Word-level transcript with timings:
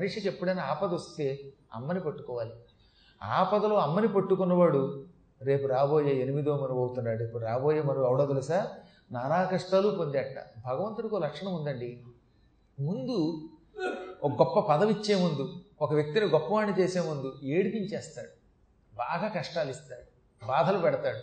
మనిషికి 0.00 0.28
ఎప్పుడైనా 0.28 0.62
ఆపద 0.62 0.94
వస్తే 0.94 1.52
అమ్మని 1.74 2.00
పట్టుకోవాలి 2.00 2.50
ఆపదలో 3.22 3.76
అమ్మని 3.76 4.08
పట్టుకున్నవాడు 4.08 5.04
రేపు 5.42 5.66
రాబోయే 5.66 6.22
ఎనిమిదో 6.22 6.56
మనువు 6.56 6.78
అవుతున్నాడు. 6.78 7.22
ఇప్పుడు 7.22 7.44
రాబోయే 7.44 7.82
మనువు 7.82 8.04
అవడో 8.04 8.26
తెలుసా? 8.26 8.68
నానా 9.12 9.44
కష్టాలు 9.44 9.88
పొందేట 9.88 10.44
భగవంతుడికి 10.66 11.14
ఒక 11.14 11.22
లక్షణం 11.22 11.54
ఉందండి. 11.54 12.02
ముందు 12.80 13.48
ఒక 14.22 14.32
గొప్ప 14.32 14.60
పదవి 14.60 14.92
ఇచ్చే 14.92 15.14
ముందు 15.14 15.54
ఒక 15.82 15.94
వ్యక్తిని 15.94 16.26
గొప్పవాణ్ణి 16.26 16.82
చేసే 16.82 17.00
ముందు 17.00 17.34
ఏడిపించేస్తాడు. 17.42 18.28
బాగా 18.96 19.28
కష్టాలు 19.28 19.70
ఇస్తాడు. 19.70 20.10
బాధలు 20.46 20.78
పెడతాడు. 20.78 21.18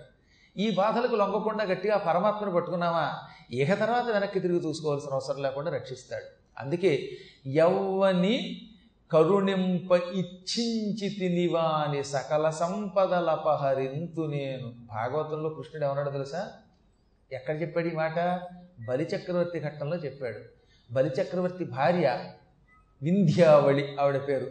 ఈ 0.60 0.76
బాధలకు 0.76 1.16
లొంగకుండా 1.16 1.64
గట్టిగా 1.64 1.98
పరమాత్మను 1.98 2.52
పట్టుకున్నామా? 2.52 3.14
ఇహ 3.52 3.74
తర్వాత 3.74 4.04
వెనక్కి 4.04 4.40
తిరిగి 4.40 4.66
చూసుకోవాల్సిన 4.66 5.14
అవసరం 5.14 5.42
లేకుండా 5.42 5.72
రక్షిస్తాడు. 5.72 6.26
అందుకే 6.60 7.10
ఎవ్వని 7.46 8.67
కరుణింప 9.12 9.92
ఇచ్చించి 9.92 11.10
తినివాని 11.10 12.04
సకల 12.04 12.50
సంపదలపహరింతు 12.50 14.22
నేను. 14.22 14.74
భాగవతంలో 14.92 15.50
కృష్ణుడు 15.50 15.86
ఏమన్నాడు 15.86 16.10
తెలుసా? 16.10 16.52
ఎక్కడ 17.32 17.62
చెప్పాడు 17.62 17.88
ఈ 17.88 17.92
మాట? 17.92 18.20
బలిచక్రవర్తి 18.88 19.60
ఘట్టంలో 19.60 19.98
చెప్పాడు. 19.98 20.38
బలిచక్రవర్తి 20.94 21.66
భార్య 21.66 22.24
వింధ్యావళి 23.04 23.96
ఆవిడ 24.02 24.28
పేరు. 24.28 24.48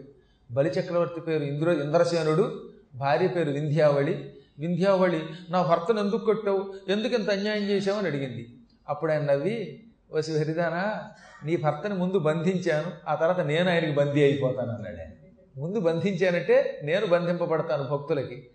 బలిచక్రవర్తి 0.51 1.21
పేరు 1.21 1.45
ఇంద్ర 1.45 1.69
ఇంద్రసేనుడు 1.69 2.71
భార్య 2.95 3.29
పేరు 3.29 3.51
వింధ్యావళి. 3.51 4.31
వింధ్యావళి 4.59 5.23
నా 5.51 5.63
భర్తను 5.63 6.01
ఎందుకు 6.01 6.25
కొట్టావు? 6.25 6.75
ఎందుకు 6.89 7.15
ఇంత 7.15 7.31
అన్యాయం 7.31 7.63
చేశావు? 7.63 7.99
అని 7.99 8.09
అడిగింది. 8.09 8.55
అప్పుడు 8.89 9.13
ఆయన 9.13 9.23
నవ్వి 9.23 9.86
వసి 10.13 10.39
హరిదానా 10.39 11.05
నీ 11.45 11.57
భర్తని 11.57 11.95
ముందు 11.95 12.19
బంధించాను 12.19 12.93
ఆ 13.09 13.15
తర్వాత 13.15 13.41
నేను 13.41 13.71
ఆయనకి 13.71 13.95
బందీ 13.95 14.23
అయిపోతాను 14.23 14.73
అన్నాడు 14.73 14.97
ఆయన. 14.97 15.11
ముందు 15.57 15.81
బంధించానంటే 15.81 16.81
నేను 16.83 17.07
బంధింపబడతాను 17.07 17.83
భక్తులకి. 17.83 18.51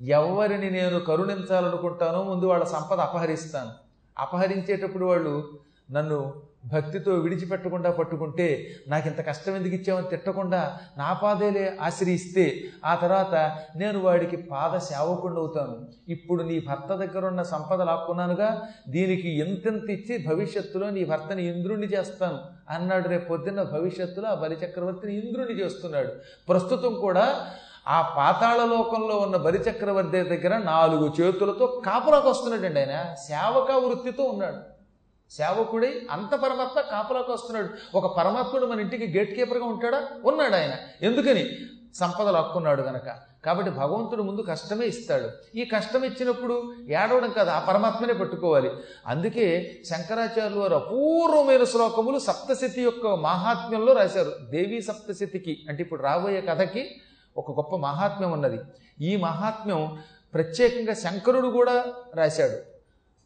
ఎవరిని 0.00 0.70
నేను 0.70 1.00
కరుణించాలనుకుంటానో 1.00 2.22
ముందు 2.22 2.46
వాళ్ళ 2.46 2.64
సంపద 2.64 3.00
అపహరిస్తాను. 3.00 3.70
అపహరించేటప్పుడు 4.18 5.06
వాళ్ళు 5.06 5.60
నన్ను 5.90 6.34
భక్తితో 6.64 7.12
విడిచిపెట్టకుండా 7.12 7.90
పట్టుకుంటే 7.90 8.66
నాకు 8.88 9.08
ఇంత 9.08 9.26
కష్టం 9.26 9.56
ఎందుకు 9.56 9.74
ఇచ్చామని 9.74 10.08
తిట్టకుండా 10.08 10.78
నా 10.98 11.12
పాదేలే 11.12 11.76
ఆశ్రయిస్తే 11.80 12.60
ఆ 12.84 12.94
తర్వాత 12.94 13.56
నేను 13.76 13.98
వాడికి 13.98 14.36
పాద 14.36 14.78
సేవకుండా 14.78 15.40
అవుతాను 15.40 15.86
ఇప్పుడు 16.08 16.42
నీ 16.42 16.60
భర్త 16.60 16.94
దగ్గర 16.94 17.26
ఉన్న 17.26 17.42
సంపద 17.42 17.80
లాక్కున్నానుగా 17.82 18.68
దీనికి 18.88 19.38
ఎంతెంత 19.38 19.90
ఇచ్చి 19.90 20.26
భవిష్యత్తులో 20.26 20.90
నీ 20.90 21.04
భర్తని 21.04 21.46
ఇంద్రుణ్ణి 21.46 21.86
చేస్తాను 21.86 22.38
అన్నాడు 22.70 23.08
రేపు 23.08 23.28
పొద్దున్న 23.28 23.62
భవిష్యత్తులో 23.62 24.28
ఆ 24.28 24.34
బలిచక్రవర్తిని 24.34 25.14
ఇంద్రుణ్ణి 25.18 25.54
చేస్తున్నాడు. 25.54 26.08
ప్రస్తుతం 26.48 26.94
కూడా 26.94 27.50
ఆ 27.88 28.14
పాతాళ 28.16 28.64
లోకంలో 28.64 29.16
ఉన్న 29.16 29.36
బలిచక్రవర్తి 29.36 30.22
దగ్గర 30.22 30.56
నాలుగు 30.58 31.12
చేతులతో 31.20 31.82
కాపురాకు 31.86 32.30
వస్తున్నాడండి 32.30 32.80
ఆయన. 32.80 33.14
సేవక 33.14 33.70
వృత్తితో 33.84 34.24
ఉన్నాడు. 34.24 34.79
సేవకుడై 35.30 36.06
అంత 36.10 36.34
పరమాత్మ 36.34 36.80
కాపులాకు 36.80 37.32
వస్తున్నాడు. 37.32 37.96
ఒక 37.96 38.16
పరమాత్ముడు 38.16 38.66
మన 38.66 38.80
ఇంటికి 38.80 39.18
గేట్ 39.18 39.36
కీపర్గా 39.36 39.64
ఉంటాడా? 39.64 40.08
ఉన్నాడు 40.24 40.54
ఆయన. 40.54 40.74
ఎందుకని? 41.02 41.50
సంపదలు 41.94 42.36
హక్కున్నాడు 42.36 42.82
గనక. 42.82 43.30
కాబట్టి 43.44 43.72
భగవంతుడు 43.72 44.22
ముందు 44.22 44.40
కష్టమే 44.40 44.86
ఇస్తాడు. 44.86 45.30
ఈ 45.54 45.64
కష్టం 45.64 46.04
ఇచ్చినప్పుడు 46.04 46.74
ఏడవడం 46.88 47.30
కాదు 47.30 47.50
ఆ 47.50 47.58
పరమాత్మనే 47.58 48.12
పట్టుకోవాలి. 48.12 48.70
అందుకే 49.06 49.78
శంకరాచార్యులు 49.90 50.60
వారు 50.60 50.74
అపూర్వమైన 50.74 51.64
శ్లోకములు 51.64 52.18
సప్తశతి 52.18 52.82
యొక్క 52.82 53.06
మహాత్మ్యంలో 53.06 53.92
రాశారు. 53.92 54.32
దేవీ 54.50 54.82
సప్తశతికి 54.82 55.66
అంటే 55.68 55.82
ఇప్పుడు 55.82 56.02
రాబోయే 56.02 56.40
కథకి 56.40 57.00
ఒక 57.36 57.50
గొప్ప 57.50 57.76
మహాత్మ్యం 57.76 58.32
ఉన్నది. 58.32 58.58
ఈ 59.00 59.16
మహాత్మ్యం 59.16 59.98
ప్రత్యేకంగా 60.34 60.94
శంకరుడు 60.94 61.48
కూడా 61.48 61.84
రాశాడు. 62.14 62.69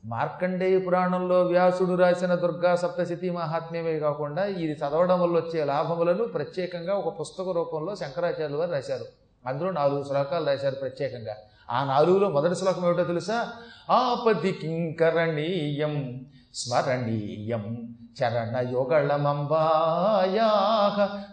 మార్కండేయ 0.07 0.79
పురాణంలో 0.79 1.43
వ్యాసుడు 1.43 1.95
రాసిన 1.95 2.35
దుర్గా 2.35 2.77
సప్తశతి 2.77 3.31
మహాత్మ్యమే 3.31 3.99
కాకుండా 3.99 4.45
ఇది 4.45 4.73
చదవడం 4.73 5.21
వల్ల 5.21 5.37
వచ్చే 5.37 5.65
లాభములను 5.65 6.25
ప్రత్యేకంగా 6.25 6.95
ఒక 6.95 7.21
పుస్తక 7.21 7.45
రూపంలో 7.51 7.97
శంకరాచార్యులు 7.97 8.57
వారు 8.57 8.71
రాశారు. 8.71 9.05
అందులో 9.47 9.71
నాలుగు 9.71 10.05
శ్లోకాలు 10.05 10.47
రాశారు 10.47 10.75
ప్రత్యేకంగా. 10.75 11.37
ఆ 11.71 11.85
నాలుగులో 11.85 12.29
మొదటి 12.29 12.55
శ్లోకం 12.55 12.87
ఏమిటో 12.87 13.05
తెలుసా? 13.05 13.53
ఆపది 13.91 14.53
కింకరణీయం 14.53 16.27
స్మరణీయం 16.55 17.95
చరణయుగళమంబాయా 18.23 19.09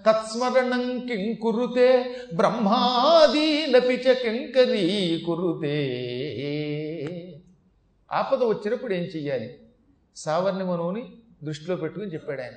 తత్స్మరణం 0.07 0.99
కిం 0.99 1.35
కురుతే 1.43 2.15
బ్రహ్మాదీనపి 2.35 3.93
చ 3.93 4.13
కింకరీ 4.13 5.23
కురుతే 5.25 5.87
ఆపద 8.11 8.43
వచ్చినప్పుడు 8.43 8.93
ఏం 8.93 9.03
చెయ్యాలి? 9.03 9.59
సావర్ణి 10.15 10.63
మనువుని 10.63 11.13
దృష్టిలో 11.43 11.75
పెట్టుకుని 11.75 12.13
చెప్పాడు 12.13 12.41
ఆయన. 12.41 12.51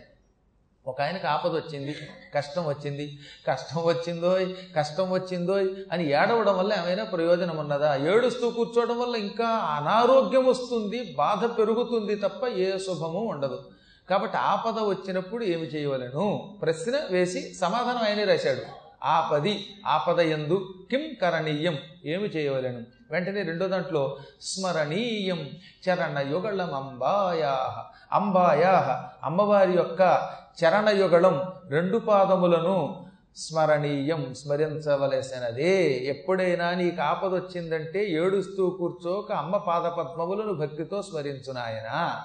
ఒక 0.86 1.00
ఆయనకు 1.00 1.26
ఆపద 1.26 1.50
వచ్చింది 1.50 1.96
కష్టం 2.34 2.66
వచ్చింది 2.66 3.18
కష్టం 3.48 3.84
వచ్చిందోయ్ 3.84 4.54
కష్టం 4.76 5.10
వచ్చిందోయ్ 5.10 5.68
అని 5.92 6.10
ఏడవడం 6.10 6.58
వల్ల 6.58 6.74
ఏమైనా 6.84 7.04
ప్రయోజనం 7.04 7.56
ఉన్నదా? 7.56 7.96
ఏడుస్తూ 7.96 8.50
కూర్చోవడం 8.50 8.98
వల్ల 8.98 9.16
ఇంకా 9.16 9.46
అనారోగ్యం 9.46 10.46
వస్తుంది 10.46 11.14
బాధ 11.18 11.58
పెరుగుతుంది 11.58 12.14
తప్ప 12.14 12.46
ఏ 12.46 12.78
శుభము 12.78 13.20
ఉండదు. 13.20 13.70
కాబట్టి 14.10 14.36
ఆపద 14.36 14.78
వచ్చినప్పుడు 14.78 15.44
ఏమి 15.44 15.66
చేయవలను? 15.66 16.58
ప్రశ్న 16.62 17.00
వేసి 17.10 17.54
సమాధానం 17.54 17.98
ఆయనే 17.98 18.24
రాశాడు. 18.24 18.83
ఆపది 19.04 19.66
ఆపద 19.86 20.20
ఎందు 20.20 20.74
కిం 20.90 21.00
కరణీయం? 21.22 21.78
ఏమి 22.04 22.24
చేయవలను? 22.24 22.82
వెంటనే 23.10 23.42
రెండో 23.42 23.68
దాంట్లో 23.68 24.18
స్మరణీయం 24.40 25.50
చరణయుగళం 25.88 26.74
అంబాయాహ. 26.74 27.84
అంబాయా 28.12 28.70
అంబాయా 28.70 29.10
అమ్మవారి 29.24 29.72
యొక్క 29.72 30.30
చరణయుగళం 30.64 31.52
రెండు 31.68 31.98
పాదములను 31.98 33.06
స్మరణీయం 33.36 34.34
స్మరించవలసినదే. 34.34 35.92
ఎప్పుడైనా 36.04 36.74
నీకు 36.74 37.02
ఆపద 37.02 37.34
వచ్చిందంటే 37.34 38.04
ఏడుస్తూ 38.04 38.70
కూర్చోక 38.70 39.32
అమ్మ 39.32 39.56
పాదపద్మములను 39.56 40.52
భక్తితో 40.52 41.02
స్మరించునాయన 41.02 42.20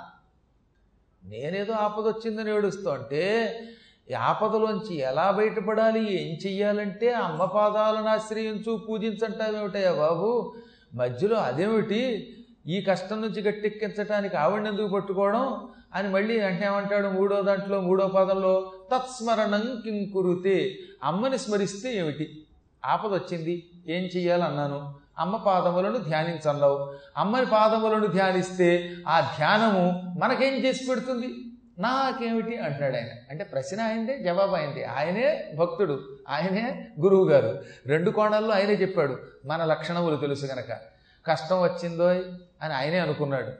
నేనేదో 1.23 1.73
ఆపద 1.73 2.03
వచ్చిందని 2.03 2.55
ఏడుస్తూ 2.55 2.89
అంటే 2.89 3.53
ఈ 4.11 4.13
ఆపదలోంచి 4.13 4.97
ఎలా 4.97 5.31
బయటపడాలి 5.31 6.21
ఏం 6.21 6.37
చెయ్యాలంటే 6.45 7.13
అమ్మ 7.13 7.45
పాదాలను 7.45 8.07
ఆశ్రయించు 8.07 8.77
పూజించంటావేమిటయ్యా 8.89 9.93
బాబు? 9.93 10.53
మధ్యలో 10.95 11.35
అదేమిటి? 11.35 12.33
ఈ 12.67 12.81
కష్టం 12.81 13.21
నుంచి 13.21 13.41
గట్టెక్కించడానికి 13.41 14.37
ఆవిడని 14.37 14.69
ఎందుకు 14.69 14.87
పట్టుకోవడం? 14.87 15.67
అని 15.95 16.09
మళ్ళీ 16.09 16.39
వెంటనే 16.39 16.67
ఏమంటాడు 16.67 17.07
మూడో 17.07 17.41
దాంట్లో 17.41 17.81
మూడో 17.81 18.07
పాదంలో 18.07 18.71
తత్స్మరణం 18.91 19.81
కింకురుతే 19.83 20.77
అమ్మని 21.03 21.37
స్మరిస్తే 21.37 21.97
ఏమిటి? 21.97 22.43
ఆపద 22.85 23.13
వచ్చింది 23.13 23.69
ఏం 23.87 24.03
చెయ్యాలన్నాను? 24.03 24.93
అమ్మ 25.19 25.35
పాదములను 25.35 25.97
ధ్యానించన్నావు 25.97 26.93
అమ్మని 27.17 27.45
పాదములను 27.45 28.07
ధ్యానిస్తే 28.07 28.91
ఆ 29.07 29.19
ధ్యానము 29.37 30.15
మనకేం 30.19 30.53
చేసి 30.53 30.87
పెడుతుంది? 30.89 31.48
నాకేమిటి 31.79 32.57
అంటున్నాడు 32.57 32.95
ఆయన. 32.95 33.07
అంటే 33.29 33.43
ప్రశ్న 33.43 33.81
ఆయనదే 33.81 34.19
జవాబు 34.19 34.55
ఆయనదే. 34.55 34.83
ఆయనే 34.83 35.51
భక్తుడు 35.55 36.17
ఆయనే 36.29 36.87
గురువు 37.01 37.29
గారు 37.29 37.63
రెండు 37.87 38.11
కోణాల్లో 38.11 38.53
ఆయనే 38.53 38.73
చెప్పాడు. 38.73 39.17
మన 39.45 39.65
లక్షణములు 39.65 40.15
తెలుసు 40.15 40.45
గనక. 40.45 40.77
కష్టం 41.25 41.61
వచ్చిందో 41.61 42.07
అని 42.61 42.73
ఆయనే 42.73 42.99
అనుకున్నాడు. 42.99 43.51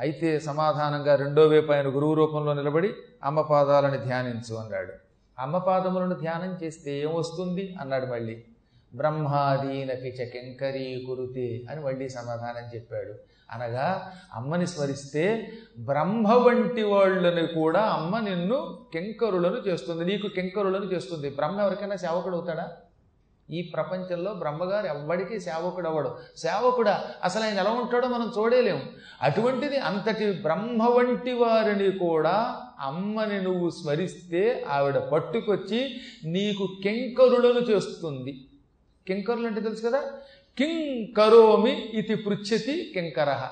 అయితే 0.00 0.40
సమాధానంగా 0.40 1.14
రెండో 1.14 1.48
వైపు 1.48 1.72
ఆయన 1.72 1.86
గురువు 1.86 2.14
రూపంలో 2.14 2.54
నిలబడి 2.54 2.92
అమ్మ 3.24 3.40
పాదాలను 3.40 3.96
ధ్యానించు 3.96 4.54
అన్నాడు. 4.56 4.92
అమ్మ 5.38 5.58
పాదములను 5.58 6.14
ధ్యానం 6.14 6.58
చేస్తే 6.62 6.98
ఏమొస్తుంది? 6.98 7.74
అన్నాడు 7.80 8.06
మళ్ళీ. 8.06 8.44
బ్రహ్మాదీనపి 8.94 10.08
చకెంకరీ 10.08 11.04
కురుతే 11.06 11.62
అని 11.70 11.80
మళ్ళీ 11.80 12.08
సమాధానం 12.08 12.70
చెప్పాడు. 12.74 13.14
అనగా 13.52 14.12
అమ్మని 14.34 14.66
స్మరిస్తే 14.66 15.52
బ్రహ్మ 15.78 16.32
వంటి 16.32 16.82
వాళ్ళని 16.82 17.46
కూడా 17.46 17.80
అమ్మ 17.80 18.18
నిన్ను 18.18 18.78
కెంకరులను 18.92 19.56
చేస్తుంది 19.56 20.04
నీకు 20.04 20.28
కెంకరులను 20.28 20.84
చేస్తుంది. 20.84 21.30
బ్రహ్మ 21.30 21.60
ఎవరికైనా 21.60 21.96
సేవకుడు 21.96 22.36
అవుతాడా? 22.36 22.70
ఈ 23.50 23.62
ప్రపంచంలో 23.62 24.34
బ్రహ్మగారు 24.34 24.86
ఎవ్వడికి 24.86 25.40
సేవకుడు 25.40 25.88
అవ్వడు. 25.88 26.16
సేవకుడా? 26.36 27.04
అసలు 27.24 27.44
ఆయన 27.44 27.58
ఎలా 27.58 27.70
ఉంటాడో 27.70 28.08
మనం 28.08 28.32
చూడలేము 28.38 28.82
అటువంటిది 29.22 29.76
అంతటి 29.78 30.32
బ్రహ్మ 30.32 30.88
వంటి 30.88 31.32
వారిని 31.32 31.98
కూడా 31.98 32.60
అమ్మని 32.80 33.42
నువ్వు 33.42 33.70
స్మరిస్తే 33.70 34.64
ఆవిడ 34.68 34.98
పట్టుకొచ్చి 34.98 36.00
నీకు 36.24 36.68
కెంకరులను 36.82 37.60
చేస్తుంది. 37.60 38.44
కెంకరులు 39.08 39.46
అంటే 39.46 39.60
తెలుసు 39.60 39.82
కదా? 39.88 40.02
కిం 40.58 41.12
కరోమి 41.16 41.72
ఇది 41.72 42.14
పృచ్ఛతి 42.14 42.90
కింకర 42.94 43.48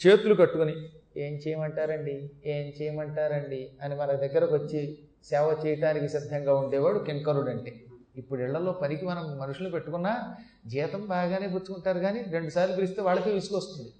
చేతులు 0.00 0.34
కట్టుకొని 0.34 0.74
ఏం 1.16 1.32
చేయమంటారండి? 1.34 2.30
ఏం 2.46 2.72
చేయమంటారండి? 2.82 3.70
అని 3.82 3.94
మన 3.96 4.12
దగ్గరకు 4.12 4.54
వచ్చి 4.54 4.98
సేవ 5.24 5.56
చేయటానికి 5.66 6.08
సిద్ధంగా 6.08 6.54
ఉండేవాడు 6.54 6.98
కింకరుడు 6.98 7.50
అంటే 7.50 7.84
ఇప్పుడు 8.16 8.42
ఇళ్ళలో 8.42 8.72
పనికి 8.72 9.04
మనం 9.04 9.38
మనుషులు 9.38 9.70
పెట్టుకున్నా 9.70 10.34
జీతం 10.66 11.06
బాగానే 11.06 11.46
పుచ్చుకుంటారు 11.46 11.98
కానీ 11.98 12.22
రెండుసార్లు 12.22 12.76
పిలిస్తే 12.76 13.02
వాళ్ళకే 13.02 13.30
విసుగొస్తుంది. 13.30 13.92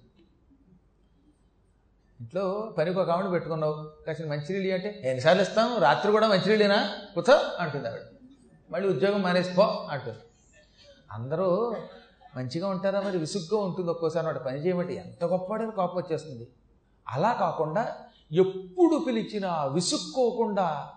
ఇంట్లో 2.19 2.73
పనికి 2.77 2.99
ఒక 2.99 3.09
ఆవిడ 3.09 3.31
పెట్టుకున్నావు 3.31 3.91
కాసిన 4.07 4.27
మంచినీళ్ళు 4.27 4.73
అంటే 4.73 5.01
ఎన్నిసార్లు 5.03 5.41
ఇస్తాం? 5.41 5.77
రాత్రి 5.81 6.11
కూడా 6.11 6.27
మంచినీళ్ళేనా? 6.27 6.97
కూర్చో 7.13 7.37
అంటుంది 7.59 7.87
ఆవిడ. 7.87 8.01
మళ్ళీ 8.71 8.89
ఉద్యోగం 8.89 9.21
మానేసిపో 9.21 9.87
అంటుంది. 9.91 10.17
అందరూ 11.11 11.75
మంచిగా 12.37 12.67
ఉంటారా? 12.69 12.99
మరి 13.01 13.17
విసుగ్గా 13.17 13.61
ఉంటుంది 13.61 13.89
ఒక్కోసారి 13.89 14.25
వాడు 14.25 14.39
పని 14.39 14.57
చేయమంటే 14.57 14.93
ఎంత 14.93 15.25
గొప్పవాడని 15.25 15.71
కోపం 15.71 15.97
వచ్చేస్తుంది. 15.97 16.47
అలా 17.07 17.33
కాకుండా 17.33 17.95
ఎప్పుడు 18.31 19.05
పిలిచినా 19.07 19.51
విసుక్కోకుండా 19.65 20.89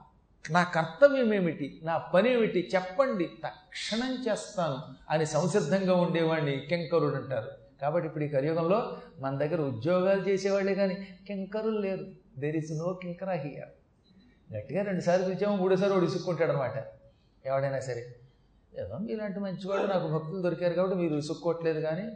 నా 0.50 0.62
కర్తవ్యం 0.62 1.34
ఏమిటి 1.34 1.80
నా 1.82 1.98
పని 1.98 2.32
ఏమిటి 2.32 2.70
చెప్పండి. 2.74 3.24
తక్షణం 3.24 4.12
చేస్తాను 4.28 4.78
అని 5.10 5.26
సంసిద్ధంగా 5.26 5.94
ఉండేవాడిని 5.94 6.60
కింకరుడు 6.68 7.16
అంటారు. 7.16 7.50
కాబట్టి 7.80 8.06
ఇప్పుడు 8.08 8.24
ఈ 8.24 8.28
కలియుగంలో 8.28 8.96
మన 9.20 9.38
దగ్గర 9.38 9.60
ఉద్యోగాలు 9.60 10.22
చేసేవాళ్ళే 10.28 10.74
కానీ 10.74 10.94
కింకరులు 11.26 11.78
లేరు. 11.78 12.06
దెర్ 12.38 12.56
ఇస్ 12.56 12.72
నో 12.72 12.92
కింకరా 13.02 13.32
హియర్ 13.32 13.70
గట్టిగా 14.56 14.82
రెండుసార్లు 14.82 15.26
పిలిచాము 15.26 15.56
మూడోసారి 15.56 15.92
వాడు 15.92 16.04
విసుక్కుంటాడు 16.04 16.52
అనమాట 16.52 16.84
ఎవడైనా 17.46 17.80
సరే. 17.80 18.02
ఏదో 18.78 18.98
మీలాంటి 18.98 19.40
మంచివాళ్ళు 19.40 19.86
నాకు 19.86 20.08
భక్తులు 20.08 20.42
దొరికారు 20.42 20.72
కాబట్టి 20.72 20.96
మీరు 20.96 21.14
విసుక్కోవట్లేదు 21.14 21.80
కానీ 21.80 22.10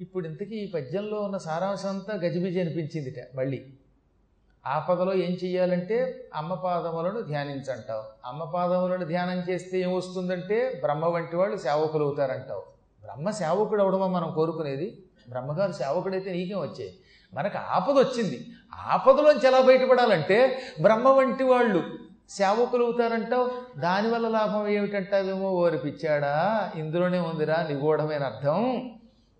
ఇప్పుడు 0.00 0.26
ఇంతకీ 0.26 0.56
ఈ 0.56 0.70
పద్యంలో 0.70 1.20
ఉన్న 1.20 1.36
సారాంశం 1.36 1.88
అంతా 1.88 2.14
గజిబిజి 2.14 2.60
అనిపించిందిట 2.60 3.36
మళ్ళీ. 3.36 3.66
ఆపదలో 4.66 5.14
ఏం 5.14 5.30
చెయ్యాలంటే 5.30 6.28
అమ్మ 6.34 6.54
పాదములను 6.54 7.20
ధ్యానించంటావు. 7.20 8.02
అమ్మ 8.24 8.44
పాదములను 8.44 9.04
ధ్యానం 9.04 9.38
చేస్తే 9.50 9.80
ఏమొస్తుందంటే 9.80 10.80
బ్రహ్మ 10.84 11.06
వంటి 11.06 11.36
వాళ్ళు 11.36 11.56
సేవకులు 11.56 12.04
అవుతారంటావు. 12.04 12.62
బ్రహ్మ 13.02 13.30
సేవకుడు 13.30 13.82
అవడమా 13.82 14.06
మనం 14.06 14.32
కోరుకునేది? 14.34 15.02
బ్రహ్మగారు 15.28 15.72
సేవకుడైతే 15.72 16.32
నీకేం 16.32 16.58
వచ్చాయి? 16.58 16.94
మనకు 17.34 17.58
ఆపద 17.58 17.94
వచ్చింది 17.94 18.46
ఆపదలోంచి 18.74 19.46
ఎలా 19.46 19.60
బయటపడాలంటే 19.60 20.58
బ్రహ్మ 20.82 21.08
వంటి 21.08 21.44
వాళ్ళు 21.44 21.82
సేవకులు 22.30 22.84
అవుతారంటావు 22.84 23.50
దానివల్ల 23.78 24.28
లాభం 24.28 24.68
ఏమిటంటావేమో 24.68 25.50
ఓరి 25.50 25.78
పిచ్చాడా 25.78 26.70
ఇందులోనే 26.76 27.18
ఉందిరా 27.18 27.66
నిగూఢమైన 27.68 28.22
అర్థం. 28.22 28.90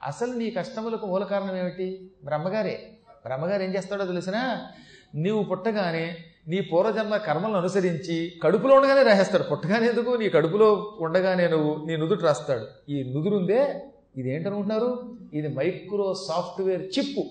అసలు 0.03 0.33
నీ 0.33 0.51
కష్టములకు 0.51 1.07
మూల 1.07 1.25
కారణం 1.25 1.57
ఏమిటి? 1.57 2.11
బ్రహ్మగారే. 2.25 2.89
బ్రహ్మగారు 3.27 3.63
ఏం 3.63 3.75
చేస్తాడో 3.75 4.07
తెలిసినా? 4.07 4.67
నీవు 5.15 5.43
పుట్టగానే 5.43 6.17
నీ 6.49 6.61
పూర్వజన్మ 6.61 7.17
కర్మలను 7.17 7.57
అనుసరించి 7.57 8.33
కడుపులో 8.43 8.75
ఉండగానే 8.75 9.03
రాసేస్తాడు. 9.03 9.43
పుట్టగానే 9.43 9.89
ఎందుకు? 9.89 10.11
నీ 10.11 10.29
కడుపులో 10.29 10.97
ఉండగానే 11.01 11.49
నువ్వు 11.49 11.87
నీ 11.87 11.97
నుదుటి 11.97 12.23
రాస్తాడు. 12.23 12.91
ఈ 12.91 13.13
నుదురుందే. 13.15 13.85
ఇది 14.17 14.35
ఏంటనుకుంటున్నారు 14.35 15.17
ఇది 15.35 15.49
మైక్రో 15.49 16.15
సాఫ్ట్వేర్ 16.15 16.83
చిప్పు. 16.83 17.25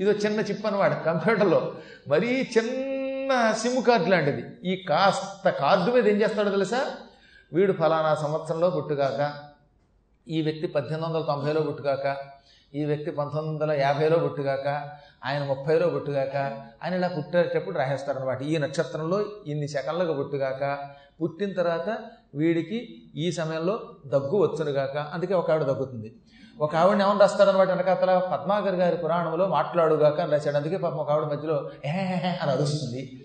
ఇదో 0.00 0.12
చిన్న 0.12 0.40
చిప్ 0.40 0.66
అనమాట 0.66 1.04
కంప్యూటర్లో. 1.04 1.74
మరీ 2.08 2.46
చిన్న 2.58 2.97
సిమ్ 3.60 3.82
కార్డు 3.82 4.10
లాంటిది. 4.10 4.42
ఈ 4.64 4.76
కాస్త 4.76 5.48
కార్డు 5.48 5.90
మీద 5.92 6.06
ఏం 6.06 6.16
చేస్తాడో 6.22 6.50
తెలుసా? 6.50 6.80
వీడు 7.52 7.72
ఫలానా 7.72 8.14
సంవత్సరంలో 8.14 8.70
పుట్టుగాక 8.70 9.32
ఈ 10.26 10.42
వ్యక్తి 10.42 10.66
పద్దెనిమిది 10.66 11.06
వందల 11.06 11.22
తొంభైలో 11.22 11.60
పుట్టుగాక 11.60 12.16
ఈ 12.74 12.84
వ్యక్తి 12.84 13.10
పంతొమ్మిది 13.10 13.52
వందల 13.54 13.72
యాభైలో 13.80 14.18
పుట్టుగాక 14.18 14.68
ఆయన 15.24 15.42
ముప్పైలో 15.44 15.86
పుట్టుగాక 15.88 16.36
ఆయన 16.82 16.94
ఇలా 16.94 17.08
పుట్టేటప్పుడు 17.08 17.78
రాసేస్తారనమాట 17.78 18.42
ఈ 18.42 18.58
నక్షత్రంలో 18.58 19.24
ఇన్ని 19.46 19.68
సెకండ్లకు 19.68 20.12
పుట్టుగాక 20.12 20.78
పుట్టిన 21.22 21.52
తర్వాత 21.52 21.98
వీడికి 22.34 22.78
ఈ 23.14 23.32
సమయంలో 23.32 23.80
దగ్గు 24.06 24.36
వచ్చునుగాక 24.46 24.96
అందుకే 24.96 25.34
ఒక 25.34 25.50
ఆవిడ 25.50 25.64
దగ్గుతుంది. 25.64 26.12
ఒక 26.60 26.76
ఆవిడని 26.76 27.04
ఏమని 27.04 27.20
రాస్తాడనమాట? 27.20 27.68
వెనకాతల 27.68 28.18
పద్మాగర్ 28.18 28.74
గారి 28.74 28.96
పురాణంలో 28.96 29.46
మాట్లాడుగాక 29.46 30.20
అని 30.20 30.32
రాశాడు. 30.32 30.56
అందుకే 30.56 30.76
పాపం 30.76 30.96
ఒక 30.96 31.10
ఆవిడ 31.10 31.24
మధ్యలో 31.24 31.70
ఏ 31.84 31.88
అని 32.42 32.50
అరుస్తుంది. 32.50 33.24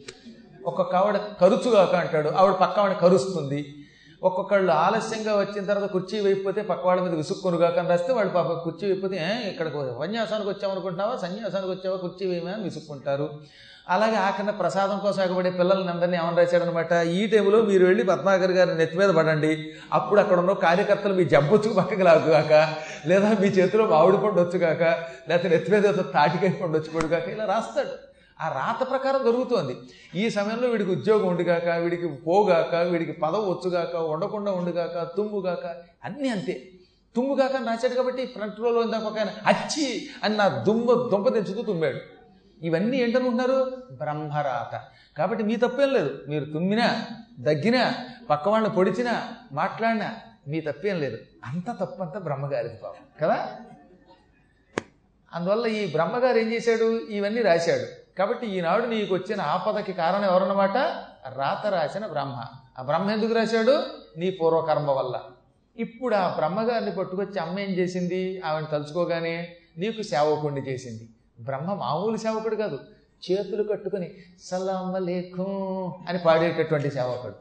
ఒక్కొక్క 0.65 0.95
ఆవిడ 0.95 1.17
కరుచుగాక 1.41 1.95
అంటాడు. 1.95 2.29
ఆవిడ 2.29 2.53
పక్క 2.53 2.79
ఆవిడ 2.79 2.97
కరుస్తుంది. 2.97 3.75
ఒక్కొక్కళ్ళు 4.23 4.71
ఆలస్యంగా 4.71 5.39
వచ్చిన 5.39 5.65
తర్వాత 5.65 5.89
కుర్చీ 5.89 6.19
వైపోతే 6.19 6.61
పక్క 6.61 6.87
వాళ్ళ 6.87 7.01
మీద 7.01 7.13
విసుక్కునుగాక 7.13 7.79
అని 7.79 7.89
రాస్తే 7.89 8.13
వాళ్ళు 8.13 8.33
పాప 8.33 8.51
కుర్చీ 8.51 8.93
వైపోతే 8.93 9.15
ఇక్కడ 9.15 9.67
ఇక్కడికి 9.67 9.77
ఉపన్యాసానికి 9.77 10.49
వచ్చామనుకుంటున్నావా? 10.49 11.17
సన్యాసానికి 11.17 11.71
వచ్చావా? 11.71 11.97
కుర్చీ 11.97 12.29
వేయమని 12.29 12.63
విసుక్కుంటారు. 12.63 13.29
అలాగే 13.87 14.15
ఆఖరిన 14.15 14.51
ప్రసాదం 14.59 14.97
కోసం 15.05 15.21
ఎగబడే 15.23 15.49
పిల్లల్ని 15.51 15.89
అందరినీ 15.93 16.17
ఏమని 16.17 16.37
రాశాడనమాట? 16.41 16.91
ఈ 17.17 17.21
టైంలో 17.31 17.57
మీరు 17.69 17.83
వెళ్ళి 17.85 18.03
పద్మాకర్ 18.03 18.53
గారి 18.57 18.75
నెత్తి 18.81 18.97
మీద 18.97 19.09
పడండి. 19.09 19.51
అప్పుడు 19.97 20.19
అక్కడ 20.21 20.37
ఉన్న 20.43 20.53
కార్యకర్తలు 20.65 21.13
మీ 21.13 21.25
జబ్బొచ్చుకు 21.33 21.75
పక్కకి 21.79 22.03
లాగుగాక 22.07 22.53
లేదా 23.09 23.29
మీ 23.41 23.47
చేతిలో 23.57 23.85
మామిడి 23.93 24.19
పండు 24.23 24.39
వచ్చుగాక 24.41 24.83
లేకపోతే 25.29 25.49
నెత్తి 25.53 25.71
మీద 25.73 25.85
ఏదో 25.85 26.05
తాటికాయ 26.15 26.53
పండు 26.61 26.75
వచ్చుకోడుగాక 26.77 27.27
ఇలా 27.35 27.45
రాస్తాడు. 27.45 27.93
ఆ 28.43 28.47
రాత 28.59 28.79
ప్రకారం 28.91 29.21
జరుగుతోంది. 29.25 29.75
ఈ 30.15 30.23
సమయంలో 30.29 30.67
వీడికి 30.67 30.91
ఉద్యోగం 30.91 31.27
ఉండుగాక 31.33 31.67
వీడికి 31.83 32.07
పోగాక 32.27 32.75
వీడికి 32.93 33.13
పదవి 33.23 33.45
వచ్చుగాక 33.51 33.95
ఉండకుండా 34.13 34.51
ఉండుగాక 34.51 35.03
తుమ్ముగాక 35.17 35.65
అన్నీ 36.05 36.29
అంతే. 36.29 36.55
తుమ్ముగాక 37.15 37.55
అని 37.55 37.67
రాశాడు 37.67 37.93
కాబట్టి 37.93 38.25
ఫ్రంట్ 38.25 38.59
రోలో 38.59 38.79
ఇందాక 38.83 39.05
ఒక 39.11 39.17
ఆయన 39.17 39.31
అచ్చి 39.45 39.87
అని 40.23 40.35
నా 40.37 40.47
దుమ్మ 40.67 40.87
దుంప 41.11 41.27
తెచ్చుతూ 41.33 41.61
తుమ్మాడు. 41.61 41.99
ఇవన్నీ 42.63 42.97
ఏంటనుకుంటున్నారు 42.97 43.83
బ్రహ్మరాత 43.91 44.81
కాబట్టి 45.17 45.43
మీ 45.43 45.55
తప్పేం 45.55 45.93
లేదు. 45.93 46.21
మీరు 46.27 46.45
తుమ్మినా 46.45 47.05
దగ్గినా 47.39 47.93
పక్క 48.29 48.49
వాళ్ళని 48.49 48.73
పొడిచినా 48.73 49.33
మాట్లాడినా 49.51 50.15
మీ 50.47 50.61
తప్పేం 50.61 50.99
లేదు. 50.99 51.17
అంత 51.45 51.71
తప్పంతా 51.71 52.19
బ్రహ్మగారిది 52.19 52.77
పాపం. 52.83 53.27
కదా? 53.27 53.49
అందువల్ల 55.33 55.67
ఈ 55.67 55.91
బ్రహ్మగారు 55.91 56.37
ఏం 56.37 56.53
చేశాడు? 56.53 56.99
ఇవన్నీ 56.99 57.41
రాశాడు. 57.41 58.17
కాబట్టి 58.17 58.47
ఈనాడు 58.47 58.85
నీకు 58.85 59.13
వచ్చిన 59.13 59.41
ఆపదకి 59.41 59.93
కారణం 59.93 60.25
ఎవరన్నమాట? 60.25 60.77
రాత 61.33 61.67
రాసిన 61.67 62.07
బ్రహ్మ. 62.07 62.45
ఆ 62.79 62.81
బ్రహ్మ 62.81 63.11
ఎందుకు 63.11 63.33
రాశాడు? 63.33 63.83
నీ 64.17 64.31
పూర్వకర్మ 64.31 64.91
వల్ల. 64.91 65.21
ఇప్పుడు 65.77 66.15
ఆ 66.15 66.35
బ్రహ్మగారిని 66.35 66.91
పట్టుకొచ్చి 66.91 67.39
అమ్మ 67.39 67.59
ఏం 67.59 67.69
చేసింది? 67.69 68.41
ఆవిడ 68.41 68.69
తలుచుకోగానే 68.71 69.55
నీకు 69.77 70.01
సేవకుణ్ణి 70.01 70.61
చేసింది. 70.61 71.09
బ్రహ్మ 71.39 71.73
మామూలు 71.73 72.17
సేవకుడు 72.17 72.55
కాదు. 72.55 72.79
చేతులు 73.31 73.63
కట్టుకొని 73.63 74.11
సలామలేఖం 74.41 75.93
అని 76.07 76.19
పాడేటటువంటి 76.19 76.91
సేవకుడు. 76.91 77.33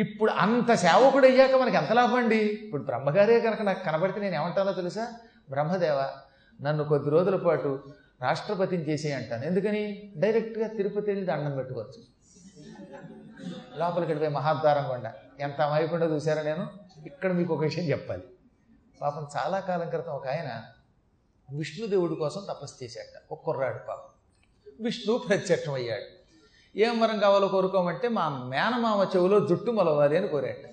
ఇప్పుడు 0.00 0.30
అంత 0.30 0.74
సేవకుడు 0.74 1.26
అయ్యాక 1.26 1.54
మనకి 1.54 1.76
ఎంత 1.76 1.92
లాభం 1.92 2.14
అండి? 2.14 2.36
ఇప్పుడు 2.36 2.82
బ్రహ్మగారే 2.82 3.40
కనుక 3.40 3.62
నాకు 3.62 3.84
కనబడితే 3.84 4.20
నేను 4.20 4.34
ఏమంటానో 4.34 4.72
తెలుసా? 4.72 5.12
బ్రహ్మదేవ 5.50 6.10
నన్ను 6.62 6.84
కొద్ది 6.84 7.10
రోజుల 7.10 7.36
పాటు 7.36 7.80
రాష్ట్రపతిని 8.22 8.88
చేసే 8.88 9.12
అంటాను. 9.12 9.44
ఎందుకని? 9.44 10.12
డైరెక్ట్గా 10.16 10.68
తిరుపతి 10.68 11.10
వెళ్ళి 11.10 11.26
దండం 11.26 11.56
పెట్టుకోవచ్చు. 11.56 12.02
లోపలికి 13.76 14.12
వెళ్ళిపోయి 14.12 14.30
మహాద్వారం 14.30 14.88
కొండ. 14.88 15.12
ఎంత 15.40 15.60
అమాయకుండా 15.60 16.06
చూసారా 16.06 16.42
నేను? 16.42 16.68
ఇక్కడ 17.06 17.32
మీకు 17.32 17.54
ఒక 17.54 17.60
విషయం 17.60 17.84
చెప్పాలి. 17.84 18.22
పాపం 19.02 19.26
చాలా 19.36 19.60
కాలం 19.60 19.88
క్రితం 19.88 20.12
ఒక 20.12 20.28
ఆయన 20.28 20.62
విష్ణుదేవుడి 21.50 22.14
కోసం 22.14 22.46
తపస్సు 22.48 22.84
చేశాట 22.84 23.32
ఒక 23.32 23.38
కుర్రాడు 23.44 23.78
పాపం. 23.88 24.10
విష్ణు 24.80 25.18
ప్రత్యక్షమయ్యాడు 25.18 26.08
ఏం 26.78 27.00
వరం 27.00 27.18
కావాలో 27.18 27.48
కోరుకోమంటే 27.48 28.08
మా 28.08 28.28
మేనమామ 28.28 29.06
చెవులో 29.16 29.46
జుట్టు 29.46 29.70
మొలవాలి 29.70 30.16
అని 30.16 30.28
కోరాట 30.28 30.64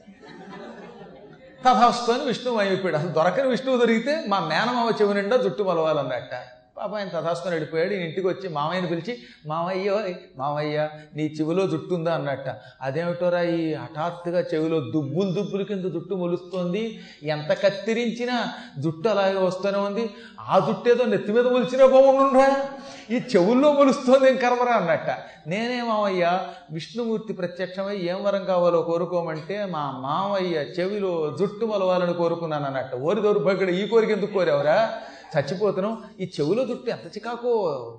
తథాస్తుని 1.66 2.26
విష్ణువు 2.26 2.58
అయిపోయాడు 2.58 2.98
అసలు 2.98 3.10
దొరకని 3.10 3.48
విష్ణువు 3.48 3.78
దొరికితే 3.78 4.24
మా 4.28 4.40
మేనమామ 4.40 4.92
చెవు 5.02 5.14
నిండా 5.14 5.38
జుట్టు 5.38 5.64
మొలవాలన్నట్ట. 5.64 6.34
పాప 6.78 6.96
ఆయన 6.96 7.08
తథాస్తుని 7.08 7.56
వెళ్ళిపోయాడు. 7.56 7.94
ఈయన 7.94 8.04
ఇంటికి 8.04 8.28
వచ్చి 8.28 8.50
మామయ్యని 8.50 8.88
పిలిచి 8.88 9.18
మామయ్య 9.46 10.14
మామయ్య 10.38 10.90
నీ 11.16 11.24
చెవిలో 11.24 11.68
జుట్టు 11.68 11.96
ఉందా? 11.96 12.14
అన్నట్ట. 12.14 12.62
అదేమిటోరా 12.82 13.42
ఈ 13.42 13.74
హఠాత్తుగా 13.74 14.40
చెవిలో 14.40 14.80
దుబ్బులు 14.80 15.32
దుబ్బుల 15.32 15.64
కింద 15.64 15.86
జుట్టు 15.86 16.16
మొలుస్తోంది. 16.16 17.00
ఎంత 17.24 17.54
కత్తిరించినా 17.54 18.54
జుట్టు 18.80 19.10
అలాగే 19.10 19.38
వస్తూనే 19.38 19.78
ఉంది. 19.78 20.10
ఆ 20.40 20.60
జుట్టు 20.60 20.90
ఏదో 20.90 21.06
నెత్తి 21.06 21.32
మీద 21.32 21.48
మొలిచినా 21.48 21.86
బాగుండురా 21.86 22.68
ఈ 23.12 23.16
చెవుల్లో 23.16 23.74
మొలుస్తోంది 23.74 24.30
ఏం 24.30 24.36
కర్మరా? 24.36 24.74
అన్నట్ట. 24.74 25.10
నేనే 25.48 25.82
మామయ్య 25.82 26.40
విష్ణుమూర్తి 26.72 27.34
ప్రత్యక్షమై 27.34 27.98
ఏం 27.98 28.24
వరం 28.24 28.46
కావాలో 28.46 28.82
కోరుకోమంటే 28.82 29.66
మా 29.66 29.92
మామయ్య 29.92 30.58
చెవిలో 30.58 31.36
జుట్టు 31.40 31.66
మొలవాలని 31.66 32.14
కోరుకున్నాను 32.14 32.66
అన్నట్ట 32.66 32.96
ఓరి 32.96 33.22
దౌర్భాగ్యుడు 33.22 33.72
ఈ 33.72 33.88
కోరిక 33.88 34.10
ఎందుకు 34.10 34.34
కోరావురా? 34.34 34.94
చచ్చిపోతున్నాం 35.40 36.04
ఈ 36.20 36.32
చెవులు 36.40 36.65
జుట్టు 36.66 36.90
ఎంత 36.90 37.18
చికాకో 37.18 37.50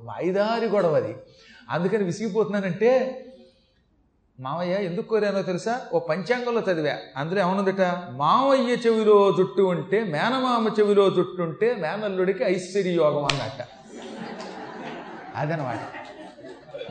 వాయిదారి 0.02 0.66
గొడవ 0.66 0.94
అది. 0.94 1.16
అందుకని 1.70 2.04
విసిగిపోతున్నానంటే 2.04 3.22
మామయ్య 4.40 4.74
ఎందుకు 4.74 5.06
కోరానో 5.06 5.42
తెలుసా? 5.42 5.80
ఓ 5.94 5.98
పంచాంగంలో 5.98 6.72
చదివా. 6.72 6.92
అందులో 7.16 7.40
ఏమనుందట? 7.40 7.80
మామయ్య 8.10 8.72
చెవిలో 8.72 9.32
జుట్టు 9.32 9.62
ఉంటే 9.62 10.04
మేనమామ 10.04 10.68
చెవిలో 10.80 11.10
జుట్టు 11.10 11.42
ఉంటే 11.42 11.74
మేనల్లుడికి 11.74 12.44
ఐశ్వర్యయోగం 12.44 13.24
అన్నట్ట. 13.24 13.68
అదనమాట. 15.36 15.80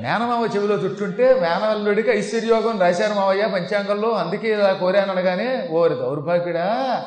మేనమామ 0.01 0.45
చెవిలో 0.55 0.75
చుట్టుంటే 0.75 1.33
మేనల్లుడికి 1.33 2.11
ఐశ్వర్యోగం 2.11 2.81
రాశారు 2.81 3.13
మావయ్య 3.13 3.45
పంచాంగంలో. 3.45 4.11
అందుకే 4.11 4.51
ఇలా 4.51 4.73
కోరాను 4.73 5.11
అనగానే 5.11 5.67
ఓరి 5.71 5.95
దౌర్భాగ్యుడా 5.95 7.05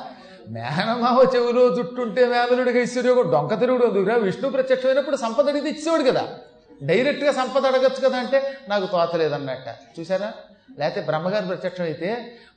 మేనమావ 0.48 1.18
చెవిలో 1.34 1.68
జుట్టుంటే 1.68 2.26
మేనలుడిగా 2.26 2.80
ఐశ్వర్యోగం 2.80 3.30
డొంక 3.32 3.60
తిరుగుడు 3.60 3.84
అందుకురా 3.84 4.16
విష్ణు 4.18 4.48
ప్రత్యక్షమైనప్పుడు 4.50 5.16
సంపద 5.16 5.48
అడిగితే 5.48 5.68
ఇచ్చేవాడు 5.68 6.02
కదా. 6.02 6.22
డైరెక్ట్గా 6.82 7.32
సంపద 7.32 7.66
అడగచ్చు 7.66 8.08
కదా 8.08 8.18
అంటే 8.18 8.38
నాకు 8.68 8.86
తోచలేదన్నట్ట 8.86 9.68
చూసారా 9.96 10.28
లేకపోతే 10.78 11.00
బ్రహ్మగారి 11.06 11.46
ప్రత్యక్షం 11.46 11.84
అయితే 11.84 12.08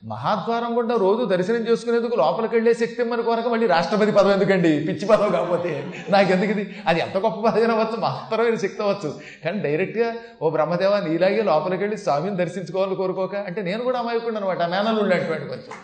మహాద్వారం 0.04 0.76
గుండా 0.76 0.94
రోజు 0.96 1.24
దర్శనం 1.24 1.62
చేసుకునేందుకు 1.68 2.16
లోపలికి 2.16 2.54
వెళ్ళే 2.54 2.74
శక్తి 2.74 3.04
మన 3.04 3.20
కొరకు 3.20 3.48
మళ్ళీ 3.48 3.66
రాష్ట్రపతి 3.66 4.12
పదవి 4.12 4.32
ఎందుకండి? 4.32 4.72
పిచ్చి 4.88 5.06
పదవి 5.06 5.30
కాకపోతే. 5.32 5.72
నాకెందుకు 6.10 6.50
ఇది? 6.50 6.64
అది 6.86 7.00
ఎంత 7.00 7.16
గొప్ప 7.18 7.48
పదవి 7.48 7.64
అవ్వచ్చు 7.66 7.96
మహత్తరమైన 7.96 8.54
శక్తి 8.54 8.82
అవ్వచ్చు. 8.82 9.10
కానీ 9.44 9.58
డైరెక్ట్గా 9.58 10.08
ఓ 10.42 10.50
బ్రహ్మదేవ 10.50 10.98
నీలాగే 10.98 11.42
లోపలికి 11.42 11.82
వెళ్ళి 11.82 11.98
స్వామిని 11.98 12.36
దర్శించుకోవాలని 12.36 12.96
కోరుకోక 12.96 13.34
అంటే 13.48 13.62
నేను 13.62 13.82
కూడా 13.84 13.98
అమాయకుండా 13.98 14.40
అనమాట 14.40 14.62
మేనలు 14.70 15.00
ఉండేటువంటి 15.00 15.48
కొంచెం. 15.48 15.74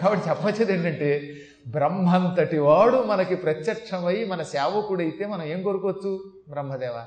కాబట్టి 0.00 0.28
చెప్పచ్చేది 0.28 0.72
ఏంటంటే 0.72 1.36
బ్రహ్మంతటి 1.68 2.58
వాడు 2.58 3.02
మనకి 3.02 3.34
ప్రత్యక్షమై 3.36 4.24
మన 4.24 4.42
సేవకుడైతే 4.42 5.26
మనం 5.26 5.44
ఏం 5.44 5.62
కోరుకోవచ్చు? 5.62 6.32
బ్రహ్మదేవ 6.48 7.04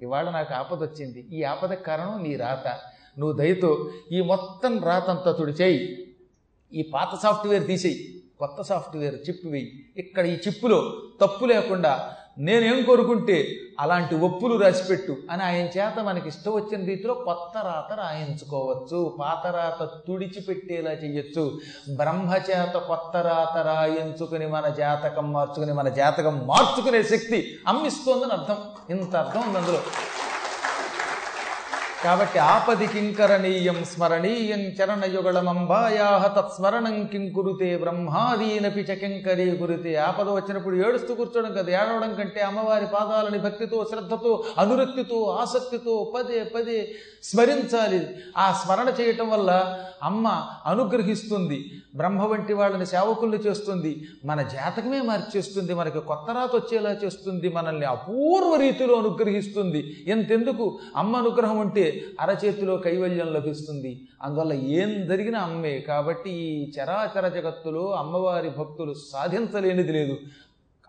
ఇవాళ 0.00 0.30
నాకు 0.30 0.54
ఆపద 0.54 0.82
వచ్చింది. 0.82 1.28
ఈ 1.32 1.42
ఆపద 1.42 1.72
కారణం 1.72 2.22
నీ 2.22 2.36
రాత. 2.36 2.68
నువ్వు 3.18 3.32
దయతో 3.32 3.90
ఈ 4.12 4.20
మొత్తం 4.20 4.84
రాతంతా 4.84 5.32
తుడిచేయి. 5.32 6.14
ఈ 6.72 6.90
పాత 6.94 7.18
సాఫ్ట్వేర్ 7.22 7.66
తీసేయి. 7.66 8.22
కొత్త 8.38 8.62
సాఫ్ట్వేర్ 8.62 9.14
చిప్ 9.14 9.46
వేయి. 9.46 9.86
ఇక్కడ 9.96 10.26
ఈ 10.26 10.34
చిప్పులో 10.34 11.02
తప్పు 11.20 11.44
లేకుండా 11.44 12.14
నేనేం 12.38 12.82
కోరుకుంటే 12.82 13.48
అలాంటి 13.80 14.14
ఒప్పులు 14.14 14.56
రాసిపెట్టు 14.56 15.16
అని 15.30 15.42
ఆయన 15.42 15.78
చేత 15.78 16.02
మనకి 16.02 16.28
ఇష్టం 16.28 16.52
వచ్చిన 16.52 16.84
రీతిలో 16.84 17.14
కొత్త 17.14 17.58
రాత 17.58 17.92
రాయించుకోవచ్చు. 17.92 19.16
పాత 19.20 19.46
రాత 19.46 19.84
తుడిచిపెట్టేలా 20.08 20.90
చెయ్యొచ్చు. 20.90 21.60
బ్రహ్మచేత 21.96 22.72
కొత్త 22.72 23.16
రాత 23.16 23.66
రాయించుకుని 23.66 24.46
మన 24.46 24.68
జాతకం 24.68 25.32
మార్చుకుని 25.32 25.72
మన 25.72 25.88
జాతకం 25.88 26.46
మార్చుకునే 26.46 27.02
శక్తి 27.02 27.58
అమ్మిస్తోందని 27.68 28.32
అర్థం. 28.32 28.56
ఇంత 28.90 29.16
అర్థం 29.16 29.40
ఉంది 29.48 29.58
అందులో. 29.58 29.78
కాబట్టి 32.04 32.38
ఆపది 32.38 32.86
కింకరణీయం 32.86 33.84
స్మరణీయం 33.84 34.60
చరణయుగళమంబాయాహ 34.60 36.26
తత్స్మరణం 36.26 37.06
కింకురుతే 37.06 37.76
బ్రహ్మాదీనపి 37.76 38.80
చకింకరీ 38.80 39.44
కింకరీ 39.44 39.56
కురితే 39.56 39.96
ఆపద 39.96 40.28
వచ్చినప్పుడు 40.28 40.76
ఏడుస్తూ 40.76 41.14
కూర్చోడం 41.14 41.52
కదా 41.52 41.72
ఏడవడం 41.72 42.14
కంటే 42.14 42.40
అమ్మవారి 42.40 42.86
పాదాలని 42.86 43.38
భక్తితో 43.38 43.86
శ్రద్ధతో 43.90 44.44
అనురక్తితో 44.58 45.38
ఆసక్తితో 45.40 46.12
పదే 46.16 46.44
పదే 46.44 46.90
స్మరించాలి. 47.24 48.08
ఆ 48.36 48.62
స్మరణ 48.64 48.92
చేయటం 49.00 49.30
వల్ల 49.30 49.78
అమ్మ 50.02 50.28
అనుగ్రహిస్తుంది 50.66 51.64
బ్రహ్మ 51.96 52.26
వంటి 52.26 52.52
వాళ్ళని 52.52 52.86
సేవకుల్ని 52.86 53.38
చేస్తుంది 53.38 54.04
మన 54.24 54.42
జాతకమే 54.42 55.00
మార్చేస్తుంది 55.00 55.74
మనకి 55.74 56.00
కొత్త 56.00 56.30
రాత 56.30 56.56
వచ్చేలా 56.56 56.96
చేస్తుంది 57.04 57.48
మనల్ని 57.48 57.86
అపూర్వ 57.86 58.56
రీతిలో 58.56 58.94
అనుగ్రహిస్తుంది. 58.94 60.04
ఎంతెందుకు? 60.06 60.78
అమ్మ 60.96 61.16
అనుగ్రహం 61.16 61.58
ఉంటే 61.58 61.91
అరచేతిలో 62.20 62.76
కైవల్యం 62.76 63.26
లభిస్తుంది. 63.26 64.08
అందువల్ల 64.22 64.52
ఏం 64.52 65.06
జరిగినా 65.06 65.40
అమ్మే. 65.40 65.78
కాబట్టి 65.78 66.30
ఈ 66.30 66.70
చరాచర 66.70 67.28
జగత్తులో 67.28 67.90
అమ్మవారి 67.90 68.50
భక్తులు 68.50 68.94
సాధించలేనిది 69.12 69.92
లేదు. 69.92 70.16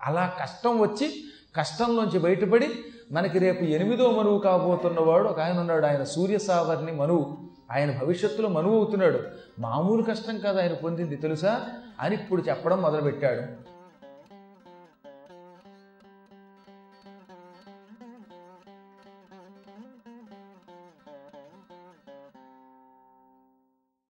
అలా 0.04 0.34
కష్టం 0.42 0.80
వచ్చి 0.80 1.24
కష్టంలోంచి 1.56 2.20
బయటపడి 2.20 2.68
మనకి 3.12 3.40
రేపు 3.40 3.64
ఎనిమిదో 3.64 4.12
మనువు 4.12 4.40
కాబోతున్నవాడు 4.40 5.28
ఒక 5.28 5.40
ఆయన 5.40 5.60
ఉన్నాడు 5.60 5.86
ఆయన 5.86 6.04
సూర్య 6.04 6.38
సావర్ణి 6.38 6.92
మనువు. 6.92 7.38
ఆయన 7.72 7.98
భవిష్యత్తులో 8.02 8.50
మనువు 8.50 8.76
అవుతున్నాడు. 8.76 9.20
మామూలు 9.60 10.04
కష్టం 10.04 10.40
కాదు 10.40 10.60
ఆయన 10.60 10.74
పొందింది 10.74 11.16
తెలుసా? 11.16 11.62
అని 12.00 12.16
ఇప్పుడు 12.16 12.42
చెప్పడం 12.42 12.82
మొదలుపెట్టాడు. 12.82 13.73